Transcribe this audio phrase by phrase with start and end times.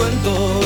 [0.00, 0.59] cuento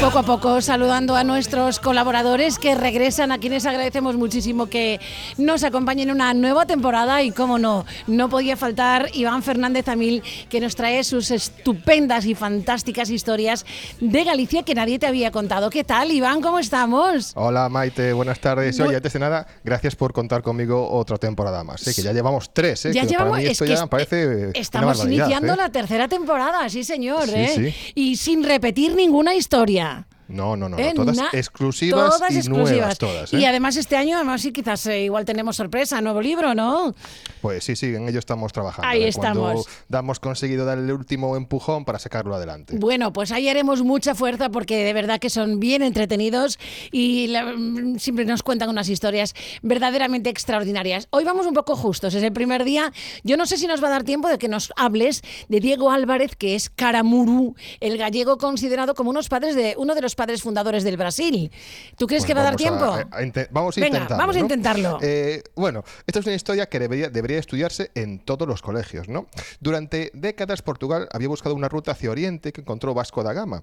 [0.00, 5.00] poco a poco saludando a nuestros colaboradores que regresan, a quienes agradecemos muchísimo que
[5.38, 10.22] nos acompañen en una nueva temporada y, cómo no, no podía faltar Iván Fernández Amil,
[10.48, 13.66] que nos trae sus estupendas y fantásticas historias
[14.00, 15.68] de Galicia que nadie te había contado.
[15.68, 16.40] ¿Qué tal, Iván?
[16.42, 17.32] ¿Cómo estamos?
[17.34, 18.78] Hola Maite, buenas tardes.
[18.78, 21.86] Bu- Oye, antes de nada, gracias por contar conmigo otra temporada más.
[21.88, 21.92] ¿eh?
[21.94, 22.92] Que ya llevamos tres, ¿eh?
[22.94, 25.56] Ya que llevamos, para mí es esto que ya est- parece estamos barbaridad, iniciando ¿eh?
[25.56, 27.52] la tercera temporada, sí señor, Sí, ¿eh?
[27.74, 27.92] sí.
[27.96, 29.87] Y sin repetir ninguna historia.
[30.28, 32.70] No, no, no, no, todas Na- exclusivas todas y exclusivas.
[32.72, 33.32] nuevas todas.
[33.34, 33.38] ¿eh?
[33.40, 36.94] Y además este año, además sí, quizás eh, igual tenemos sorpresa, nuevo libro, ¿no?
[37.40, 38.88] Pues sí, sí, en ello estamos trabajando.
[38.88, 39.10] Ahí ¿eh?
[39.14, 39.66] Cuando estamos.
[39.88, 42.76] damos conseguido dar el último empujón para sacarlo adelante.
[42.78, 46.58] Bueno, pues ahí haremos mucha fuerza porque de verdad que son bien entretenidos
[46.92, 51.08] y la- mm, siempre nos cuentan unas historias verdaderamente extraordinarias.
[51.10, 52.92] Hoy vamos un poco justos, es el primer día.
[53.24, 55.90] Yo no sé si nos va a dar tiempo de que nos hables de Diego
[55.90, 60.42] Álvarez, que es Caramuru, el gallego considerado como unos padres de, uno de los padres
[60.42, 61.50] fundadores del Brasil.
[61.96, 62.84] ¿Tú crees Bueno, que va a dar tiempo?
[62.84, 64.18] a- a inte- vamos a Venga, intentarlo.
[64.20, 64.44] vamos a ¿no?
[64.44, 64.98] intentarlo.
[65.00, 69.08] Eh, bueno, esta es una historia que debería, debería estudiarse en todos los colegios.
[69.08, 69.28] ¿no?
[69.60, 73.62] Durante décadas, Portugal había buscado una ruta hacia Oriente que encontró Vasco da Gama.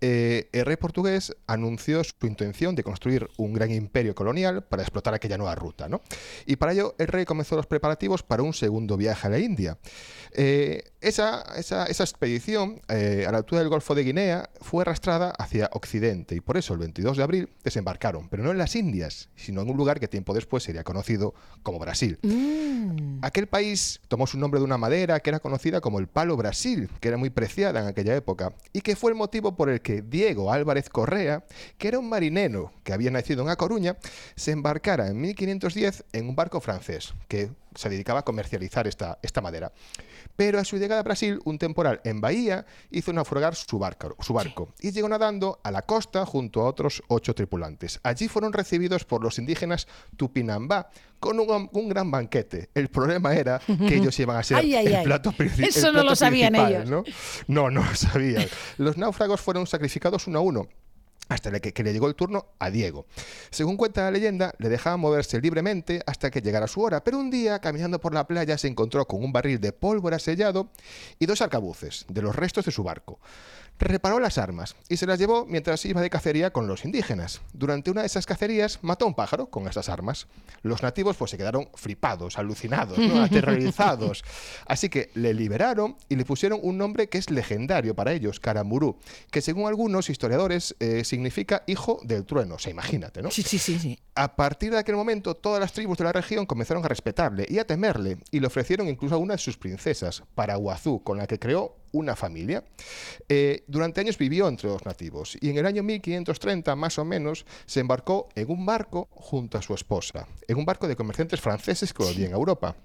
[0.00, 5.14] Eh, el rey portugués anunció su intención de construir un gran imperio colonial para explotar
[5.14, 5.88] aquella nueva ruta.
[5.88, 6.02] ¿no?
[6.44, 9.78] Y para ello, el rey comenzó los preparativos para un segundo viaje a la India.
[10.32, 15.30] Eh, esa, esa- esa expedición, eh, a la altura del Golfo de Guinea, fue arrastrada
[15.38, 19.28] hacia Occidente y por eso el 22 de abril desembarcaron, pero no en las Indias,
[19.36, 22.18] sino en un lugar que tiempo después sería conocido como Brasil.
[22.22, 23.18] Mm.
[23.22, 26.88] Aquel país tomó su nombre de una madera que era conocida como el palo Brasil,
[27.00, 30.02] que era muy preciada en aquella época, y que fue el motivo por el que
[30.02, 31.44] Diego Álvarez Correa,
[31.78, 33.96] que era un marinero que había nacido en A Coruña,
[34.36, 39.40] se embarcara en 1510 en un barco francés que se dedicaba a comercializar esta, esta
[39.40, 39.72] madera.
[40.36, 44.32] Pero a su llegada a Brasil, un temporal en Bahía hizo naufragar su barco, su
[44.32, 48.00] barco y llegó nadando a la costa junto a otros ocho tripulantes.
[48.02, 50.88] Allí fueron recibidos por los indígenas Tupinambá
[51.20, 52.70] con un, un gran banquete.
[52.74, 55.68] El problema era que ellos iban a ser Ay, ay, el plato principal.
[55.68, 56.88] Eso no lo sabían ellos.
[56.88, 57.04] ¿no?
[57.46, 58.46] no, no lo sabían.
[58.78, 60.68] Los náufragos fueron sacrificados uno a uno
[61.28, 63.06] hasta que, que le llegó el turno a Diego.
[63.50, 67.30] Según cuenta la leyenda, le dejaban moverse libremente hasta que llegara su hora, pero un
[67.30, 70.70] día, caminando por la playa, se encontró con un barril de pólvora sellado
[71.18, 73.18] y dos arcabuces de los restos de su barco.
[73.78, 77.40] Reparó las armas y se las llevó mientras iba de cacería con los indígenas.
[77.52, 80.28] Durante una de esas cacerías mató a un pájaro con esas armas.
[80.62, 83.22] Los nativos pues se quedaron flipados, alucinados, ¿no?
[83.24, 84.24] aterrorizados.
[84.66, 88.96] Así que le liberaron y le pusieron un nombre que es legendario para ellos, Caramurú,
[89.30, 92.54] que según algunos historiadores eh, significa hijo del trueno.
[92.54, 93.30] O sea, imagínate, ¿no?
[93.30, 93.98] Sí, sí, sí, sí.
[94.14, 97.58] A partir de aquel momento, todas las tribus de la región comenzaron a respetarle y
[97.58, 101.40] a temerle, y le ofrecieron incluso a una de sus princesas, Paraguazú, con la que
[101.40, 102.64] creó una familia.
[103.28, 107.46] Eh, durante años vivió entre los nativos y en el año 1530, más o menos,
[107.64, 111.92] se embarcó en un barco junto a su esposa, en un barco de comerciantes franceses
[111.92, 112.76] que volvían a Europa.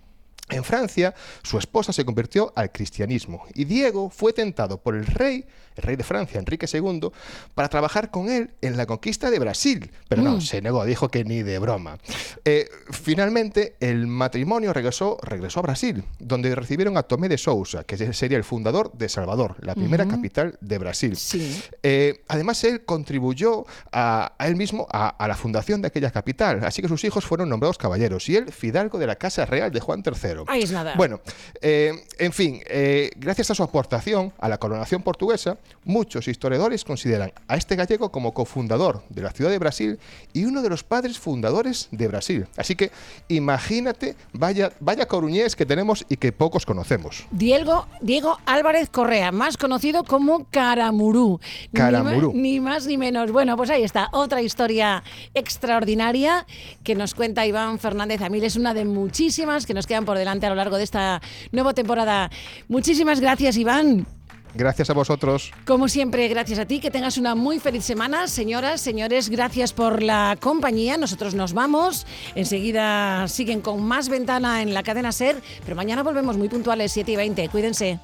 [0.50, 5.46] En Francia, su esposa se convirtió al cristianismo y Diego fue tentado por el rey,
[5.76, 7.10] el rey de Francia, Enrique II,
[7.54, 9.92] para trabajar con él en la conquista de Brasil.
[10.08, 11.98] Pero no, se negó, dijo que ni de broma.
[12.46, 18.14] Eh, finalmente, el matrimonio regresó, regresó a Brasil, donde recibieron a Tomé de Sousa, que
[18.14, 21.16] sería el fundador de Salvador, la primera capital de Brasil.
[21.16, 21.62] Sí.
[21.84, 26.64] Eh, además, él contribuyó a, a él mismo a, a la fundación de aquella capital,
[26.66, 29.80] así que sus hijos fueron nombrados caballeros y él fidalgo de la Casa Real de
[29.80, 30.39] Juan III.
[30.48, 30.94] Ahí es nada.
[30.96, 31.20] Bueno,
[31.62, 37.32] eh, en fin, eh, gracias a su aportación a la coronación portuguesa, muchos historiadores consideran
[37.48, 40.00] a este gallego como cofundador de la ciudad de Brasil
[40.34, 42.46] y uno de los padres fundadores de Brasil.
[42.58, 42.92] Así que
[43.28, 47.26] imagínate, vaya, vaya coruñés que tenemos y que pocos conocemos.
[47.32, 51.40] Diego, Diego Álvarez Correa, más conocido como Caramurú.
[51.72, 52.34] Ni Caramurú.
[52.34, 53.32] ma- Ni, más ni menos.
[53.32, 56.46] Bueno, pues ahí está, otra historia extraordinaria
[56.84, 58.44] que nos cuenta Iván Fernández Amil.
[58.44, 61.74] Es una de muchísimas que nos quedan por delante a lo largo de esta nueva
[61.74, 62.30] temporada.
[62.68, 64.06] Muchísimas gracias, Iván.
[64.56, 65.52] Gracias a vosotros.
[65.66, 68.28] Como siempre, gracias a ti, que tengas una muy feliz semana.
[68.28, 70.98] Señoras, señores, gracias por la compañía.
[70.98, 72.08] Nosotros nos vamos.
[72.36, 77.12] Enseguida siguen con más ventana en la cadena SER, pero mañana volvemos muy puntuales, 7
[77.12, 77.50] y 20.
[77.50, 78.00] Cuídense.